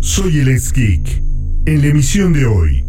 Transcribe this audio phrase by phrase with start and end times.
[0.00, 1.22] Soy el ex Geek.
[1.66, 2.82] En la emisión de hoy,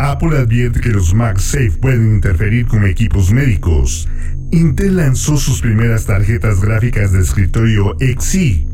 [0.00, 4.08] Apple advierte que los MagSafe pueden interferir con equipos médicos.
[4.50, 8.66] Intel lanzó sus primeras tarjetas gráficas de escritorio XE.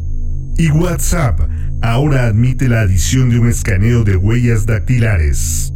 [0.56, 1.38] Y WhatsApp
[1.82, 5.74] ahora admite la adición de un escaneo de huellas dactilares.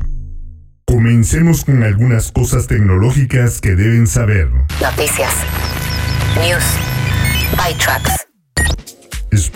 [0.86, 4.48] Comencemos con algunas cosas tecnológicas que deben saber.
[4.80, 5.34] Noticias.
[6.41, 6.64] News.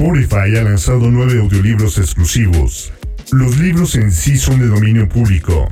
[0.01, 2.91] Spotify ha lanzado nueve audiolibros exclusivos.
[3.33, 5.71] Los libros en sí son de dominio público,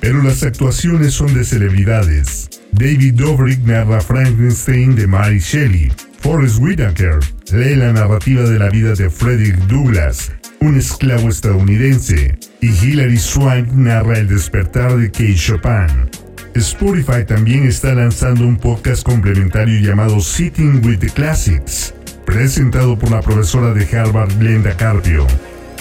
[0.00, 2.50] pero las actuaciones son de celebridades.
[2.72, 5.90] David Dobrik narra Frankenstein de Mary Shelley.
[6.18, 7.20] Forrest Whitaker
[7.54, 13.72] lee la narrativa de la vida de Frederick Douglass, un esclavo estadounidense, y Hilary Swank
[13.72, 16.10] narra el despertar de Kate Chopin.
[16.54, 23.20] Spotify también está lanzando un podcast complementario llamado Sitting with the Classics, presentado por la
[23.20, 25.26] profesora de Harvard Glenda Carpio.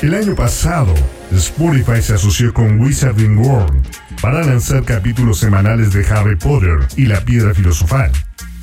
[0.02, 0.94] El año pasado,
[1.32, 3.86] Spotify se asoció con Wizarding World
[4.22, 8.12] para lanzar capítulos semanales de Harry Potter y la Piedra Filosofal,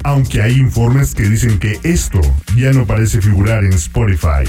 [0.04, 2.20] aunque hay informes que dicen que esto
[2.56, 4.44] ya no parece figurar en Spotify.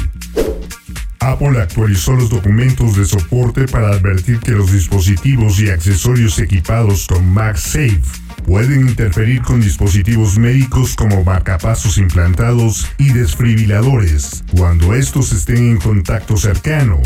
[1.19, 7.27] Apple actualizó los documentos de soporte para advertir que los dispositivos y accesorios equipados con
[7.33, 15.77] MagSafe pueden interferir con dispositivos médicos como marcapasos implantados y desfibriladores cuando estos estén en
[15.77, 17.01] contacto cercano.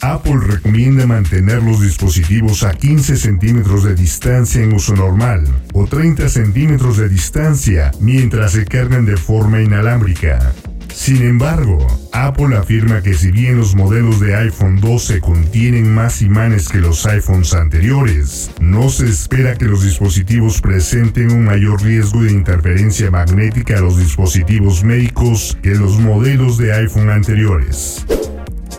[0.00, 6.28] Apple recomienda mantener los dispositivos a 15 centímetros de distancia en uso normal o 30
[6.28, 10.54] centímetros de distancia mientras se cargan de forma inalámbrica.
[10.94, 16.68] Sin embargo, Apple afirma que si bien los modelos de iPhone 12 contienen más imanes
[16.68, 22.30] que los iPhones anteriores, no se espera que los dispositivos presenten un mayor riesgo de
[22.30, 28.06] interferencia magnética a los dispositivos médicos que los modelos de iPhone anteriores.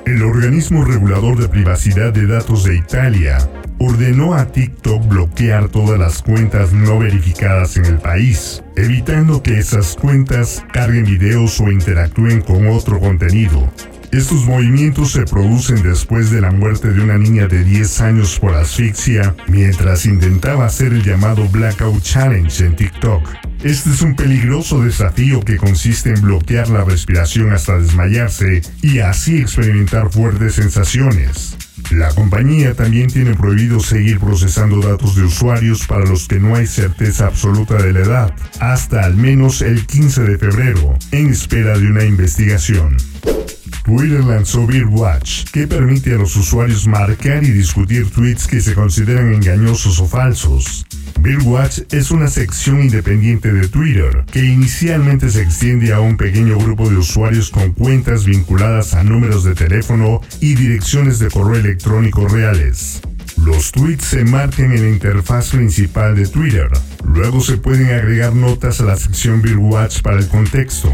[0.05, 3.37] El organismo regulador de privacidad de datos de Italia
[3.79, 9.95] ordenó a TikTok bloquear todas las cuentas no verificadas en el país, evitando que esas
[9.95, 13.69] cuentas carguen videos o interactúen con otro contenido.
[14.11, 18.53] Estos movimientos se producen después de la muerte de una niña de 10 años por
[18.53, 23.27] asfixia mientras intentaba hacer el llamado Blackout Challenge en TikTok.
[23.61, 29.37] Este es un peligroso desafío que consiste en bloquear la respiración hasta desmayarse y así
[29.37, 31.57] experimentar fuertes sensaciones.
[31.91, 36.67] La compañía también tiene prohibido seguir procesando datos de usuarios para los que no hay
[36.67, 41.87] certeza absoluta de la edad, hasta al menos el 15 de febrero, en espera de
[41.87, 42.97] una investigación.
[43.83, 49.31] Twitter lanzó Watch, que permite a los usuarios marcar y discutir tweets que se consideran
[49.31, 50.85] engañosos o falsos.
[51.43, 56.89] Watch es una sección independiente de Twitter que inicialmente se extiende a un pequeño grupo
[56.89, 63.01] de usuarios con cuentas vinculadas a números de teléfono y direcciones de correo electrónico reales.
[63.43, 66.69] Los tweets se marcan en la interfaz principal de Twitter.
[67.05, 70.91] Luego se pueden agregar notas a la sección Watch para el contexto.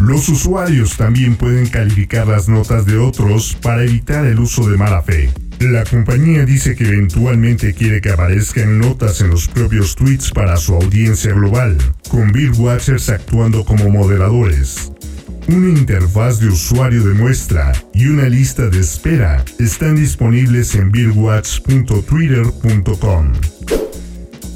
[0.00, 5.02] Los usuarios también pueden calificar las notas de otros para evitar el uso de mala
[5.02, 5.30] fe.
[5.70, 10.74] La compañía dice que eventualmente quiere que aparezcan notas en los propios tweets para su
[10.74, 11.78] audiencia global,
[12.10, 14.90] con Bill Watchers actuando como moderadores.
[15.46, 23.32] Una interfaz de usuario de muestra y una lista de espera están disponibles en billwatch.twitter.com.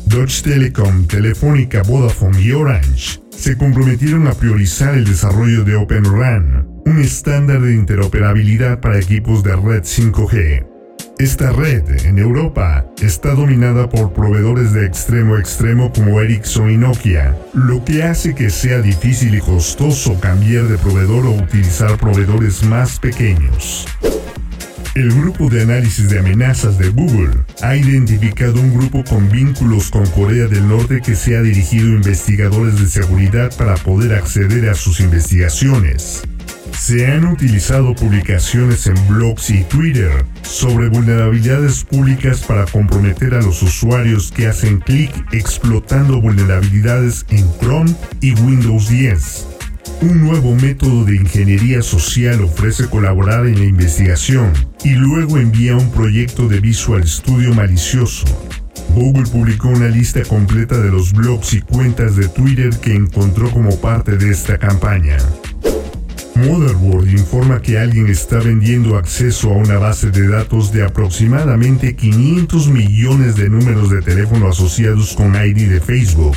[0.07, 6.67] Deutsche Telekom, Telefónica, Vodafone y Orange se comprometieron a priorizar el desarrollo de Open RAN,
[6.85, 10.76] un estándar de interoperabilidad para equipos de red 5G.
[11.19, 16.77] Esta red en Europa está dominada por proveedores de extremo a extremo como Ericsson y
[16.77, 22.63] Nokia, lo que hace que sea difícil y costoso cambiar de proveedor o utilizar proveedores
[22.65, 23.87] más pequeños.
[24.95, 30.05] El grupo de análisis de amenazas de Google ha identificado un grupo con vínculos con
[30.11, 34.75] Corea del Norte que se ha dirigido a investigadores de seguridad para poder acceder a
[34.75, 36.25] sus investigaciones.
[36.79, 43.63] Se han utilizado publicaciones en blogs y Twitter sobre vulnerabilidades públicas para comprometer a los
[43.63, 49.47] usuarios que hacen clic explotando vulnerabilidades en Chrome y Windows 10.
[50.03, 54.53] Un nuevo método de ingeniería social ofrece colaborar en la investigación
[54.85, 58.27] y luego envía un proyecto de Visual Studio malicioso.
[58.95, 63.75] Google publicó una lista completa de los blogs y cuentas de Twitter que encontró como
[63.81, 65.17] parte de esta campaña.
[66.37, 72.69] Motherboard informa que alguien está vendiendo acceso a una base de datos de aproximadamente 500
[72.69, 76.37] millones de números de teléfono asociados con ID de Facebook.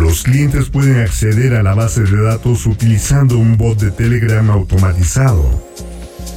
[0.00, 5.44] Los clientes pueden acceder a la base de datos utilizando un bot de Telegram automatizado.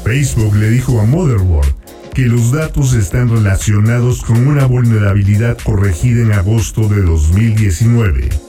[0.04, 1.74] Facebook le dijo a Motherboard
[2.14, 8.45] que los datos están relacionados con una vulnerabilidad corregida en agosto de 2019.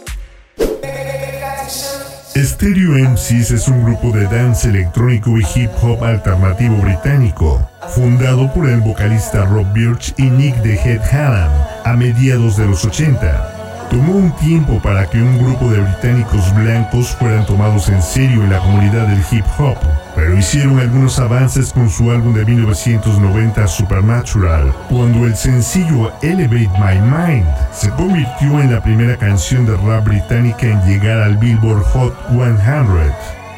[2.44, 8.69] Stereo MCs es un grupo de dance electrónico y hip hop alternativo británico, fundado por
[8.69, 11.50] el vocalista Rob Birch y Nick de Head Hallam
[11.85, 13.88] a mediados de los 80.
[13.88, 18.50] Tomó un tiempo para que un grupo de británicos blancos fueran tomados en serio en
[18.50, 19.79] la comunidad del hip hop,
[20.16, 26.98] pero hicieron algunos avances con su álbum de 1990 Supernatural, cuando el sencillo Elevate My
[26.98, 32.14] Mind se convirtió en la primera canción de rap británica en llegar al Billboard Hot
[32.30, 32.56] 100.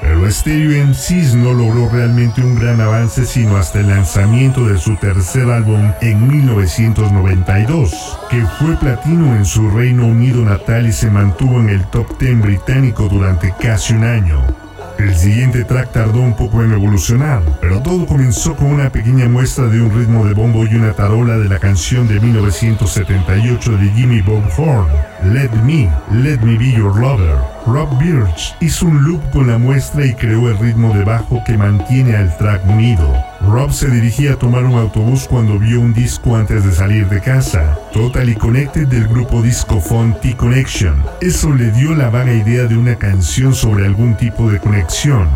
[0.01, 4.97] Pero Stereo MCs no logró realmente un gran avance sino hasta el lanzamiento de su
[4.97, 11.61] tercer álbum en 1992, que fue platino en su Reino Unido natal y se mantuvo
[11.61, 14.68] en el top 10 británico durante casi un año.
[14.99, 19.69] El siguiente track tardó un poco en evolucionar, pero todo comenzó con una pequeña muestra
[19.69, 24.23] de un ritmo de bombo y una tarola de la canción de 1978 de Jimmy
[24.23, 24.89] Bob Horn,
[25.25, 27.39] Let Me, Let Me Be Your Lover.
[27.67, 31.59] Rob Birch hizo un loop con la muestra y creó el ritmo de bajo que
[31.59, 33.13] mantiene al track unido.
[33.41, 37.21] Rob se dirigía a tomar un autobús cuando vio un disco antes de salir de
[37.21, 41.03] casa, Totally Connected del grupo discophone T-Connection.
[41.21, 45.29] Eso le dio la vaga idea de una canción sobre algún tipo de conexión.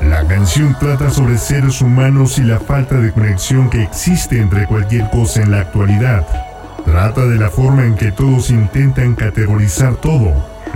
[0.00, 5.10] La canción trata sobre seres humanos y la falta de conexión que existe entre cualquier
[5.10, 6.47] cosa en la actualidad.
[6.84, 10.32] Trata de la forma en que todos intentan categorizar todo,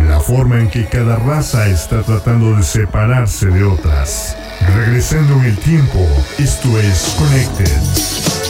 [0.06, 4.36] la forma en que cada raza está tratando de separarse de otras.
[4.76, 6.06] Regresando en el tiempo,
[6.38, 8.41] esto es Connected.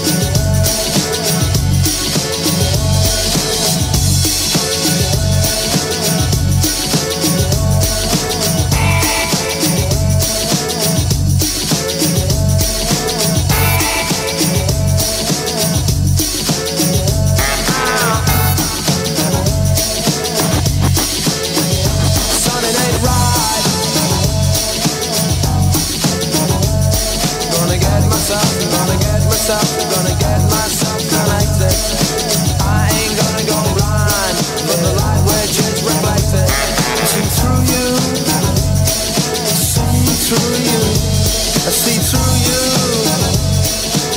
[41.83, 42.63] See through you,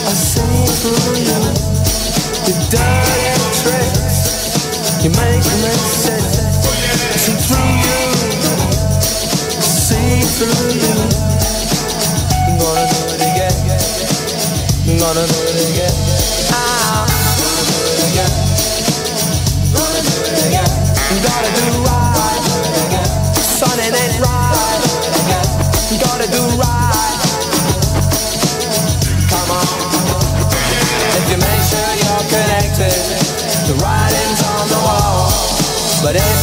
[0.06, 1.42] I see through you.
[2.46, 5.35] Your dirty tricks, you make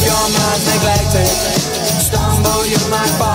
[0.05, 1.27] Your mind neglected.
[1.27, 3.32] Stumble, you're my.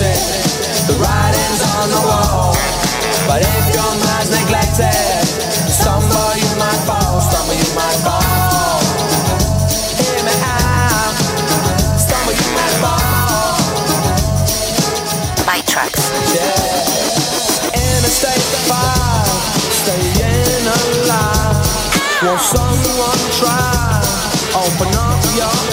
[0.00, 2.56] neglected, the writing's on the wall.
[3.28, 5.28] But if your mind's neglected,
[5.68, 8.80] stumble you might fall, stumble you might fall.
[10.00, 11.14] Hear me out,
[12.00, 13.60] stumble you might fall.
[15.46, 16.08] My tracks.
[17.74, 19.28] Interstate Five,
[19.84, 21.60] staying alive.
[22.22, 24.00] Will someone try
[24.56, 25.69] open up your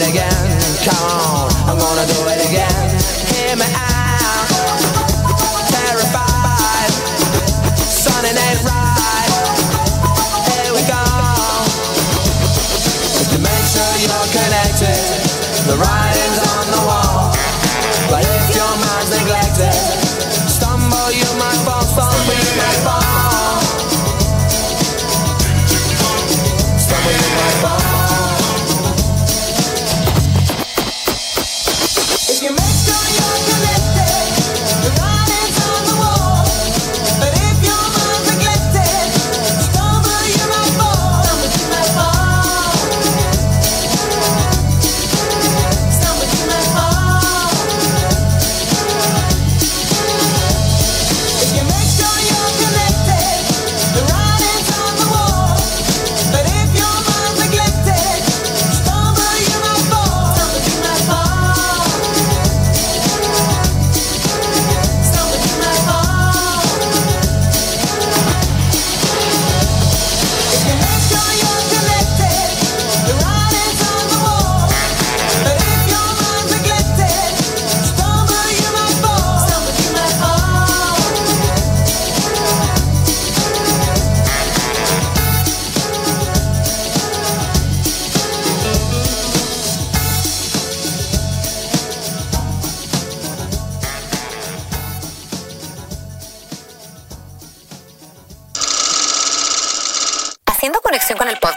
[0.00, 0.30] it again?
[0.84, 1.45] Come on,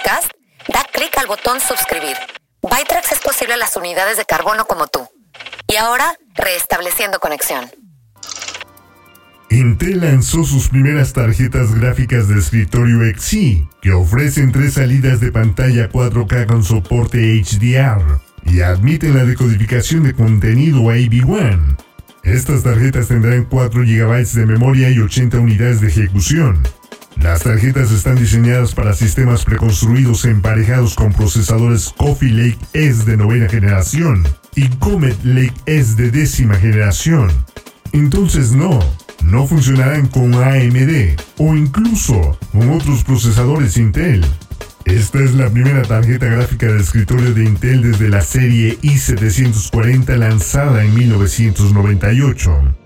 [0.04, 2.16] da clic al botón suscribir.
[2.62, 5.08] Bytrax es posible a las unidades de carbono como tú.
[5.68, 7.70] Y ahora, reestableciendo conexión.
[9.50, 15.90] Intel lanzó sus primeras tarjetas gráficas de escritorio XE, que ofrecen tres salidas de pantalla
[15.90, 21.78] 4K con soporte HDR y admiten la decodificación de contenido AV1.
[22.24, 26.62] Estas tarjetas tendrán 4 GB de memoria y 80 unidades de ejecución.
[27.22, 33.50] Las tarjetas están diseñadas para sistemas preconstruidos emparejados con procesadores Coffee Lake S de novena
[33.50, 34.24] generación
[34.56, 37.30] y Comet Lake S de décima generación.
[37.92, 38.80] Entonces no,
[39.24, 44.26] no funcionarán con AMD o incluso con otros procesadores Intel.
[44.86, 50.86] Esta es la primera tarjeta gráfica de escritorio de Intel desde la serie i740 lanzada
[50.86, 52.79] en 1998.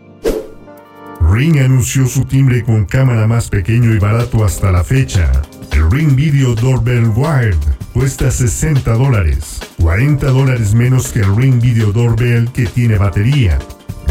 [1.34, 5.32] Ring anunció su timbre con cámara más pequeño y barato hasta la fecha.
[5.72, 7.58] El Ring Video Doorbell Wired
[7.92, 13.58] cuesta 60 dólares, 40 dólares menos que el Ring Video Doorbell que tiene batería.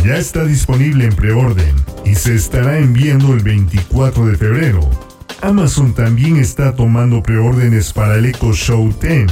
[0.04, 4.80] Ya está disponible en preorden y se estará enviando el 24 de febrero.
[5.42, 9.30] Amazon también está tomando preórdenes para el Echo Show 10.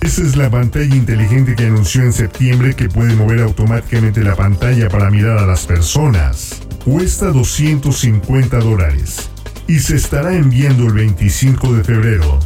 [0.00, 4.88] Esa es la pantalla inteligente que anunció en septiembre que puede mover automáticamente la pantalla
[4.88, 6.62] para mirar a las personas.
[6.84, 9.30] Cuesta 250 dólares
[9.68, 12.40] y se estará enviando el 25 de febrero.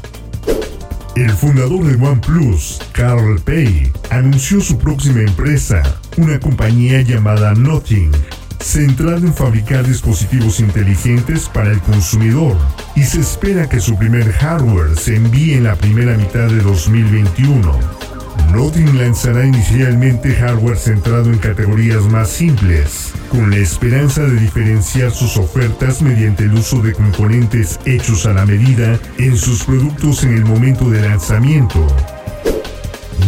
[1.17, 5.83] El fundador de OnePlus, Carl Pei, anunció su próxima empresa,
[6.19, 8.13] una compañía llamada Nothing,
[8.61, 12.59] centrada en fabricar dispositivos inteligentes para el consumidor,
[12.95, 17.96] y se espera que su primer hardware se envíe en la primera mitad de 2021.
[18.53, 25.37] Nothing lanzará inicialmente hardware centrado en categorías más simples, con la esperanza de diferenciar sus
[25.37, 30.45] ofertas mediante el uso de componentes hechos a la medida en sus productos en el
[30.45, 31.87] momento de lanzamiento.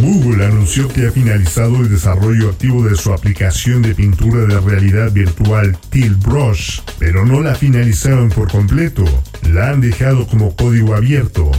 [0.00, 5.10] Google anunció que ha finalizado el desarrollo activo de su aplicación de pintura de realidad
[5.10, 9.04] virtual Tilt Brush, pero no la finalizaron por completo,
[9.50, 11.50] la han dejado como código abierto.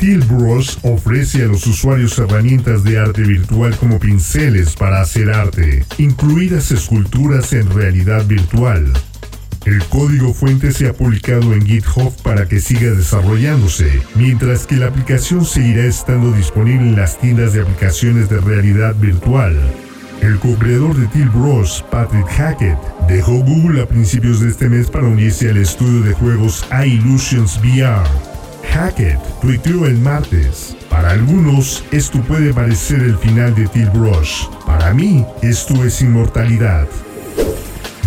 [0.00, 5.84] Tilt Brush ofrece a los usuarios herramientas de arte virtual como pinceles para hacer arte,
[5.98, 8.90] incluidas esculturas en realidad virtual.
[9.66, 14.86] El código fuente se ha publicado en GitHub para que siga desarrollándose, mientras que la
[14.86, 19.54] aplicación seguirá estando disponible en las tiendas de aplicaciones de realidad virtual.
[20.22, 25.06] El co-creador de Tilt Brush, Patrick Hackett, dejó Google a principios de este mes para
[25.06, 28.29] unirse al estudio de juegos iLusions VR.
[28.80, 30.74] Hackett tuiteó el martes.
[30.88, 34.46] Para algunos, esto puede parecer el final de Brush.
[34.64, 36.88] Para mí, esto es inmortalidad.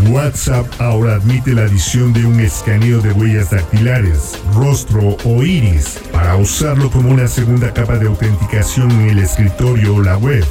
[0.09, 6.35] WhatsApp ahora admite la adición de un escaneo de huellas dactilares, rostro o iris para
[6.37, 10.43] usarlo como una segunda capa de autenticación en el escritorio o la web.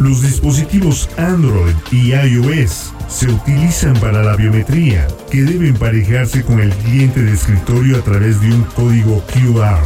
[0.00, 6.70] Los dispositivos Android y iOS se utilizan para la biometría, que debe emparejarse con el
[6.70, 9.80] cliente de escritorio a través de un código QR.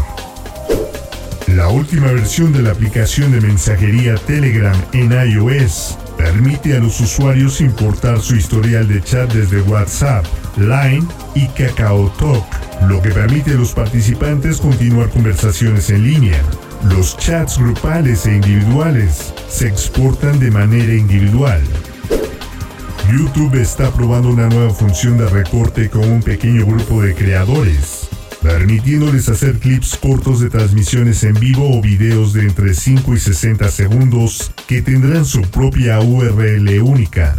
[1.54, 7.60] La última versión de la aplicación de mensajería Telegram en iOS permite a los usuarios
[7.60, 10.24] importar su historial de chat desde WhatsApp,
[10.56, 12.44] Line y KakaoTalk,
[12.88, 16.40] lo que permite a los participantes continuar conversaciones en línea.
[16.90, 21.62] Los chats grupales e individuales se exportan de manera individual.
[23.10, 28.08] YouTube está probando una nueva función de recorte con un pequeño grupo de creadores,
[28.42, 33.70] permitiéndoles hacer clips cortos de transmisiones en vivo o videos de entre 5 y 60
[33.70, 37.36] segundos que tendrán su propia URL única.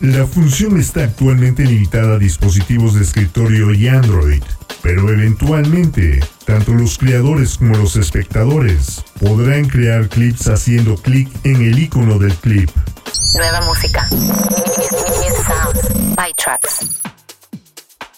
[0.00, 4.42] La función está actualmente limitada a dispositivos de escritorio y Android,
[4.82, 11.78] pero eventualmente, tanto los creadores como los espectadores podrán crear clips haciendo clic en el
[11.78, 12.70] icono del clip.
[13.34, 14.08] Nueva música.
[16.14, 16.34] By.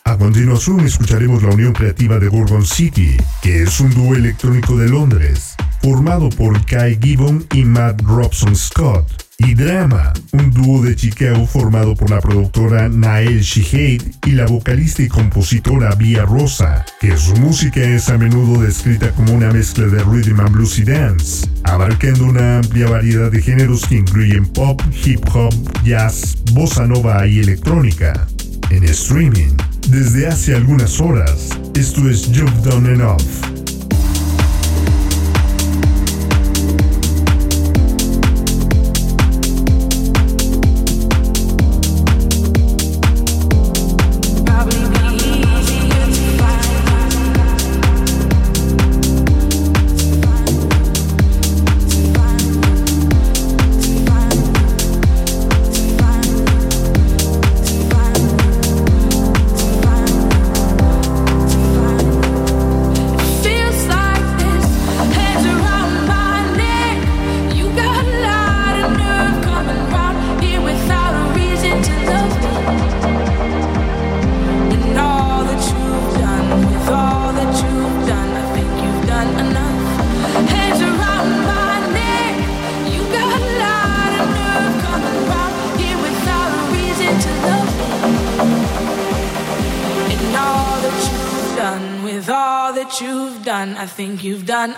[0.05, 4.89] A continuación escucharemos la unión creativa de Gorgon City, que es un dúo electrónico de
[4.89, 11.47] Londres, formado por Kai Gibbon y Matt Robson Scott, y Drama, un dúo de Chicago
[11.47, 17.35] formado por la productora Nael Shihade y la vocalista y compositora Via Rosa, que su
[17.37, 22.25] música es a menudo descrita como una mezcla de rhythm and blues y dance, abarcando
[22.25, 25.55] una amplia variedad de géneros que incluyen pop, hip hop,
[25.85, 28.27] jazz, bossa nova y electrónica.
[28.71, 29.57] En streaming,
[29.89, 33.60] desde hace algunas horas, esto es You've Done Enough.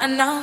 [0.03, 0.42] You've done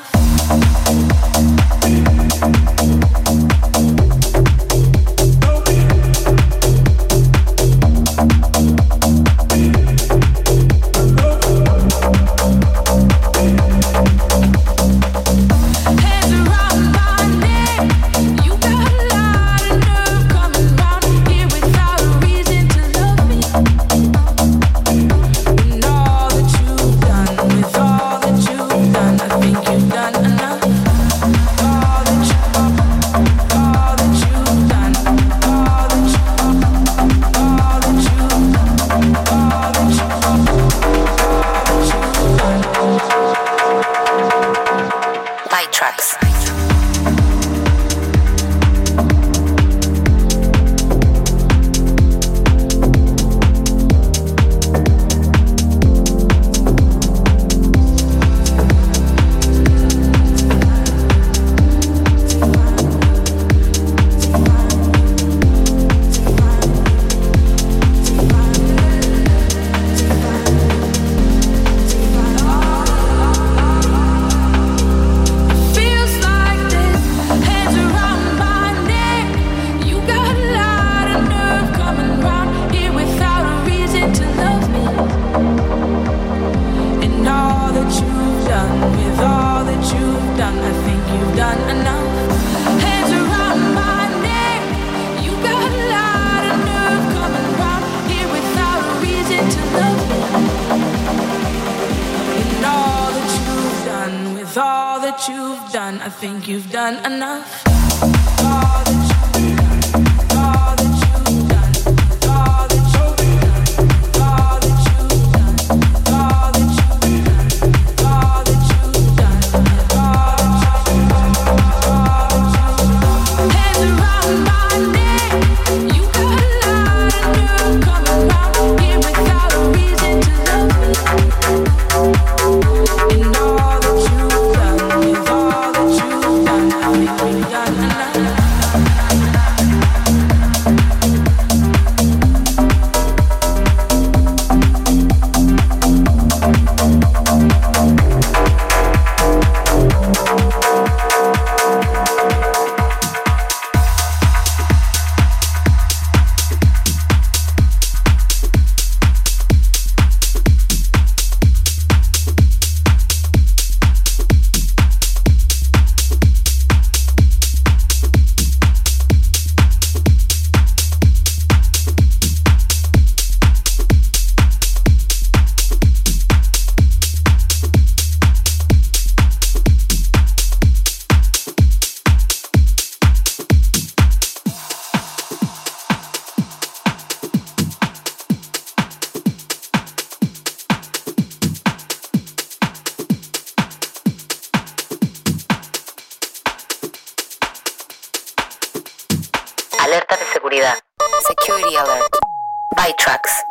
[202.90, 203.46] ByTrax.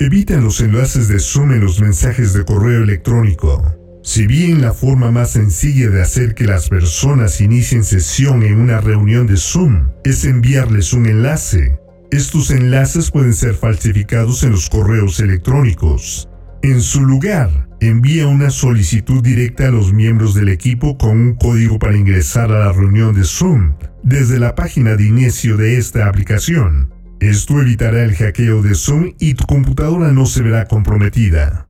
[0.00, 3.64] Evita los enlaces de Zoom en los mensajes de correo electrónico.
[4.02, 8.80] Si bien la forma más sencilla de hacer que las personas inicien sesión en una
[8.80, 11.78] reunión de Zoom es enviarles un enlace,
[12.10, 16.28] estos enlaces pueden ser falsificados en los correos electrónicos.
[16.62, 21.78] En su lugar, envía una solicitud directa a los miembros del equipo con un código
[21.78, 26.95] para ingresar a la reunión de Zoom desde la página de inicio de esta aplicación.
[27.20, 31.68] Esto evitará el hackeo de Zoom y tu computadora no se verá comprometida.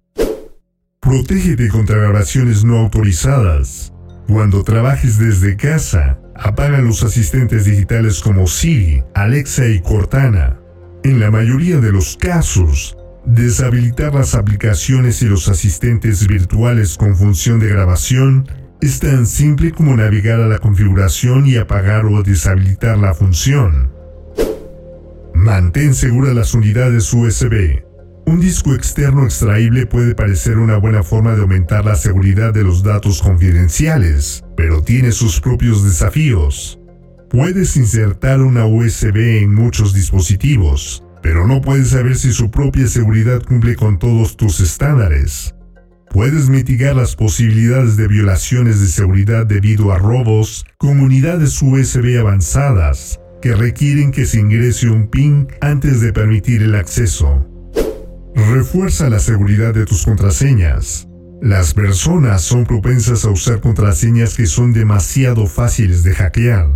[1.00, 3.92] Protégete contra grabaciones no autorizadas.
[4.26, 10.58] Cuando trabajes desde casa, apaga los asistentes digitales como Siri, Alexa y Cortana.
[11.04, 17.60] En la mayoría de los casos, deshabilitar las aplicaciones y los asistentes virtuales con función
[17.60, 18.48] de grabación
[18.80, 23.95] es tan simple como navegar a la configuración y apagar o deshabilitar la función.
[25.46, 27.80] Mantén seguras las unidades USB.
[28.26, 32.82] Un disco externo extraíble puede parecer una buena forma de aumentar la seguridad de los
[32.82, 36.80] datos confidenciales, pero tiene sus propios desafíos.
[37.30, 43.40] Puedes insertar una USB en muchos dispositivos, pero no puedes saber si su propia seguridad
[43.40, 45.54] cumple con todos tus estándares.
[46.10, 53.20] Puedes mitigar las posibilidades de violaciones de seguridad debido a robos con unidades USB avanzadas
[53.46, 57.46] que requieren que se ingrese un PIN antes de permitir el acceso.
[58.34, 61.06] Refuerza la seguridad de tus contraseñas.
[61.40, 66.66] Las personas son propensas a usar contraseñas que son demasiado fáciles de hackear.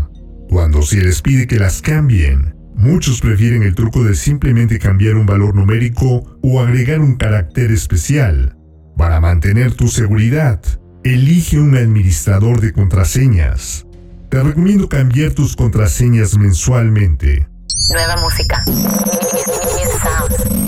[0.48, 5.26] Cuando se les pide que las cambien, muchos prefieren el truco de simplemente cambiar un
[5.26, 8.56] valor numérico o agregar un carácter especial.
[8.96, 10.62] Para mantener tu seguridad,
[11.02, 13.88] elige un administrador de contraseñas.
[14.30, 17.48] Te recomiendo cambiar tus contraseñas mensualmente.
[17.90, 18.64] Nueva música.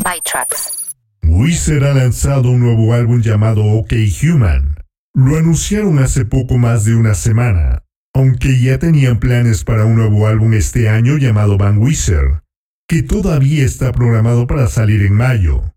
[0.02, 0.94] ByTrax.
[1.22, 4.74] Weezer ha lanzado un nuevo álbum llamado OK Human.
[5.14, 10.26] Lo anunciaron hace poco más de una semana, aunque ya tenían planes para un nuevo
[10.26, 12.42] álbum este año llamado Van Weezer,
[12.88, 15.72] que todavía está programado para salir en mayo.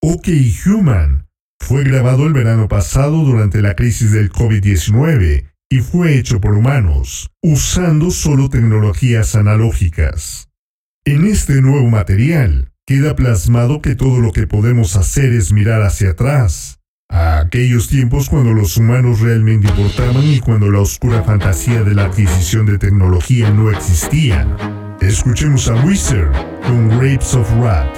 [0.00, 0.26] OK
[0.66, 1.28] Human
[1.60, 7.30] fue grabado el verano pasado durante la crisis del COVID-19 y fue hecho por humanos,
[7.42, 10.50] usando solo tecnologías analógicas.
[11.06, 16.10] En este nuevo material, queda plasmado que todo lo que podemos hacer es mirar hacia
[16.10, 21.94] atrás, a aquellos tiempos cuando los humanos realmente importaban y cuando la oscura fantasía de
[21.94, 24.46] la adquisición de tecnología no existía.
[25.00, 26.32] Escuchemos a Wizard
[26.64, 27.88] con Grapes of Wrath.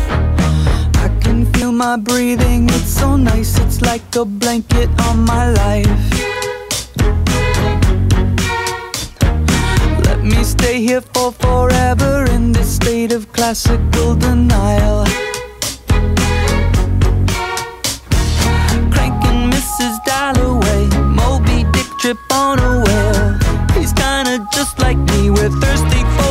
[10.44, 15.04] Stay here for forever in this state of classical denial.
[18.92, 20.04] Cranking Mrs.
[20.04, 20.84] Dalloway,
[21.20, 23.38] Moby Dick trip on a whale.
[23.78, 26.23] He's kinda just like me, we're thirsty for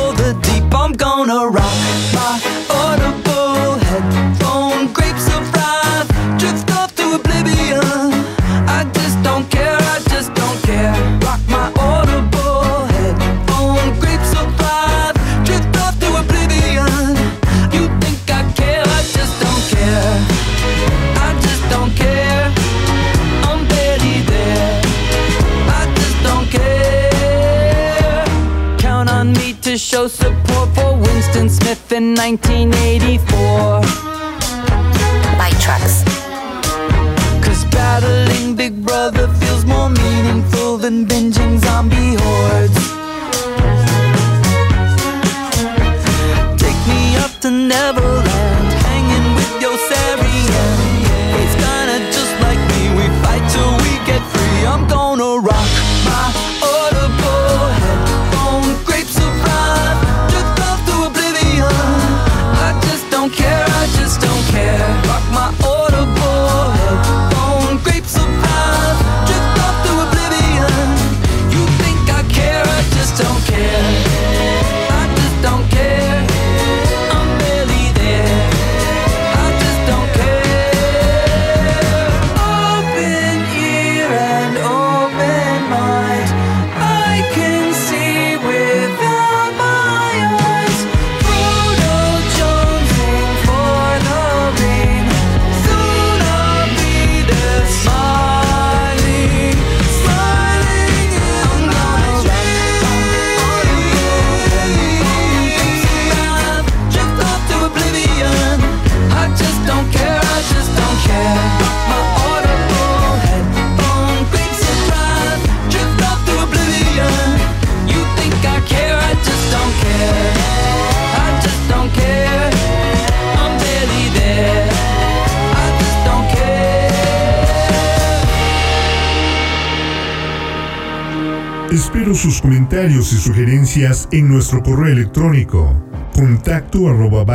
[132.14, 135.76] Sus comentarios y sugerencias en nuestro correo electrónico
[136.14, 137.26] contacto arroba.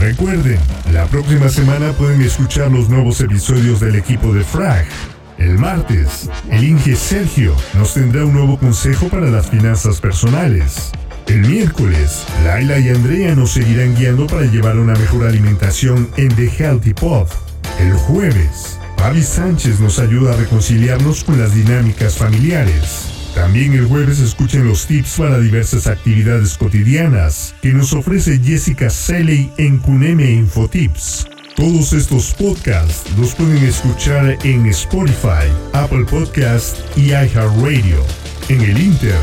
[0.00, 0.58] Recuerden,
[0.92, 4.86] la próxima semana pueden escuchar los nuevos episodios del equipo de Frag.
[5.38, 10.92] El martes, el Inge Sergio nos tendrá un nuevo consejo para las finanzas personales.
[11.26, 16.50] El miércoles, Laila y Andrea nos seguirán guiando para llevar una mejor alimentación en The
[16.50, 17.28] Healthy Pod.
[17.78, 23.06] El jueves, Fabi Sánchez nos ayuda a reconciliarnos con las dinámicas familiares.
[23.34, 29.50] También el jueves escuchen los tips para diversas actividades cotidianas que nos ofrece Jessica Seley
[29.56, 31.26] en Cuneme Infotips.
[31.56, 38.04] Todos estos podcasts los pueden escuchar en Spotify, Apple Podcast y iHeartRadio.
[38.50, 39.18] En el Inter,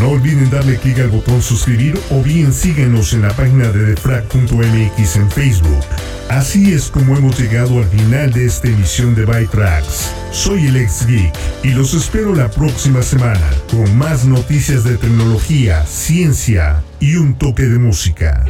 [0.00, 5.16] no olviden darle clic al botón suscribir o bien síguenos en la página de defrag.mx
[5.16, 5.84] en Facebook.
[6.28, 10.12] Así es como hemos llegado al final de esta emisión de Bytracks.
[10.30, 11.32] Soy el ex geek
[11.62, 17.62] y los espero la próxima semana con más noticias de tecnología, ciencia y un toque
[17.62, 18.44] de música.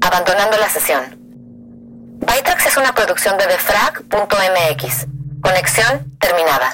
[0.00, 1.02] Abandonando la sesión.
[2.20, 5.06] Bytrax es una producción de defrag.mx.
[5.42, 6.72] Conexión terminada.